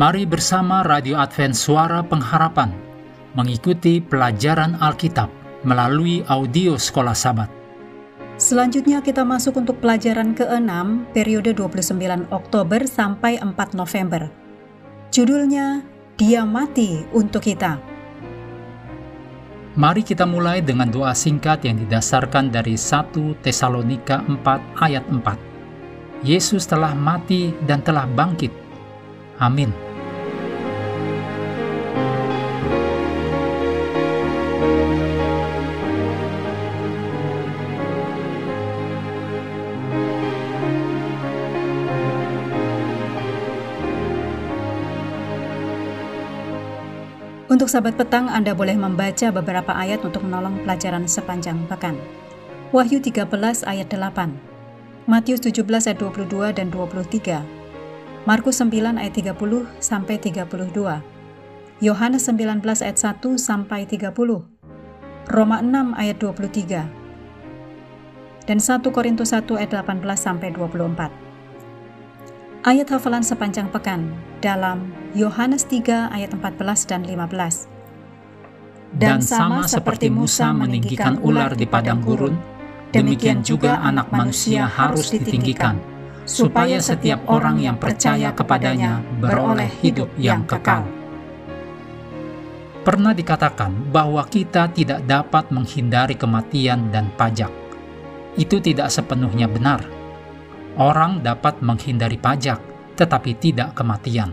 [0.00, 2.72] Mari bersama Radio Advent Suara Pengharapan
[3.36, 5.28] mengikuti pelajaran Alkitab
[5.60, 7.52] melalui audio Sekolah Sabat.
[8.40, 10.72] Selanjutnya kita masuk untuk pelajaran ke-6
[11.12, 14.32] periode 29 Oktober sampai 4 November.
[15.12, 15.84] Judulnya
[16.16, 17.76] Dia Mati Untuk Kita.
[19.76, 26.24] Mari kita mulai dengan doa singkat yang didasarkan dari 1 Tesalonika 4 ayat 4.
[26.24, 28.70] Yesus telah mati dan telah bangkit
[29.40, 29.72] Amin.
[47.50, 51.98] Untuk sahabat petang, Anda boleh membaca beberapa ayat untuk menolong pelajaran sepanjang pekan.
[52.70, 53.26] Wahyu 13
[53.66, 57.42] ayat 8, Matius 17 ayat 22 dan 23,
[58.22, 58.70] Markus 9
[59.02, 61.02] ayat 30 sampai 32.
[61.82, 64.14] Yohanes 19 ayat 1 sampai 30.
[65.26, 66.86] Roma 6 ayat 23.
[68.46, 71.29] Dan 1 Korintus 1 ayat 18 sampai 24.
[72.60, 74.12] Ayat hafalan sepanjang pekan
[74.44, 77.64] dalam Yohanes 3 ayat 14 dan 15.
[79.00, 82.36] Dan sama seperti Musa meninggikan ular di padang gurun,
[82.92, 85.80] demikian juga anak manusia harus ditinggikan
[86.28, 90.84] supaya setiap orang yang percaya kepadanya beroleh hidup yang kekal.
[92.84, 97.48] Pernah dikatakan bahwa kita tidak dapat menghindari kematian dan pajak.
[98.36, 99.99] Itu tidak sepenuhnya benar.
[100.78, 102.62] Orang dapat menghindari pajak,
[102.94, 104.30] tetapi tidak kematian.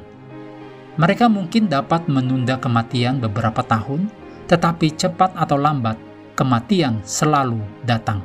[0.97, 4.09] Mereka mungkin dapat menunda kematian beberapa tahun,
[4.49, 5.97] tetapi cepat atau lambat,
[6.33, 8.21] kematian selalu datang.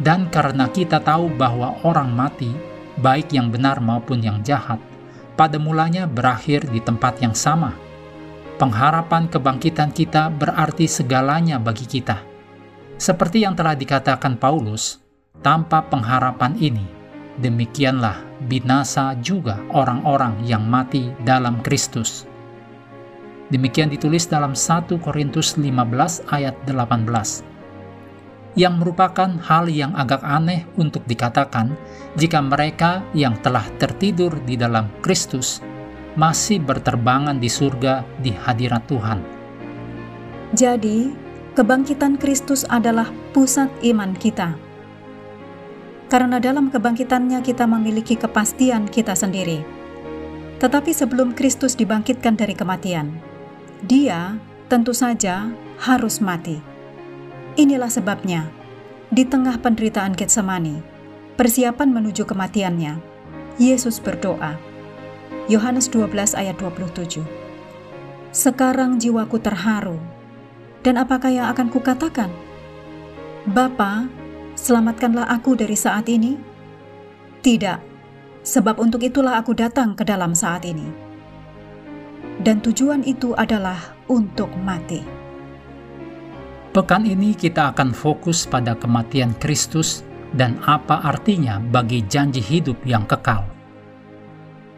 [0.00, 2.50] Dan karena kita tahu bahwa orang mati,
[2.98, 4.80] baik yang benar maupun yang jahat,
[5.36, 7.76] pada mulanya berakhir di tempat yang sama.
[8.56, 12.20] Pengharapan kebangkitan kita berarti segalanya bagi kita.
[13.00, 15.00] Seperti yang telah dikatakan Paulus,
[15.40, 16.84] tanpa pengharapan ini,
[17.40, 22.28] demikianlah binasa juga orang-orang yang mati dalam Kristus.
[23.50, 27.50] Demikian ditulis dalam 1 Korintus 15 ayat 18
[28.58, 31.74] yang merupakan hal yang agak aneh untuk dikatakan
[32.18, 35.62] jika mereka yang telah tertidur di dalam Kristus
[36.18, 39.18] masih berterbangan di surga di hadirat Tuhan.
[40.50, 41.14] Jadi,
[41.54, 44.69] kebangkitan Kristus adalah pusat iman kita.
[46.10, 49.62] Karena dalam kebangkitannya kita memiliki kepastian kita sendiri.
[50.58, 53.14] Tetapi sebelum Kristus dibangkitkan dari kematian,
[53.86, 55.48] dia tentu saja
[55.80, 56.70] harus mati
[57.58, 58.46] Inilah sebabnya,
[59.10, 60.78] di tengah penderitaan Getsemani,
[61.34, 63.02] persiapan menuju kematiannya,
[63.58, 64.54] Yesus berdoa.
[65.50, 67.26] Yohanes 12 ayat 27.
[68.30, 69.98] Sekarang jiwaku terharu,
[70.86, 72.30] dan apakah yang akan kukatakan?
[73.50, 74.06] Bapa,
[74.60, 76.36] selamatkanlah aku dari saat ini?
[77.40, 77.78] Tidak,
[78.44, 80.84] sebab untuk itulah aku datang ke dalam saat ini.
[82.40, 85.00] Dan tujuan itu adalah untuk mati.
[86.70, 90.06] Pekan ini kita akan fokus pada kematian Kristus
[90.36, 93.42] dan apa artinya bagi janji hidup yang kekal.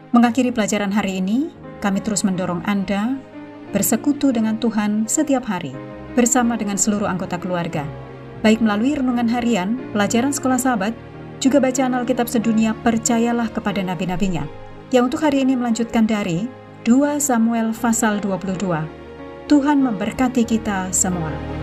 [0.09, 3.17] Mengakhiri pelajaran hari ini, kami terus mendorong Anda
[3.73, 5.73] bersekutu dengan Tuhan setiap hari
[6.13, 7.85] bersama dengan seluruh anggota keluarga,
[8.43, 10.93] baik melalui renungan harian, pelajaran sekolah sahabat,
[11.39, 14.43] juga bacaan Alkitab sedunia percayalah kepada nabi-nabinya,
[14.91, 16.45] yang untuk hari ini melanjutkan dari
[16.83, 18.59] 2 Samuel pasal 22.
[19.47, 21.62] Tuhan memberkati kita semua.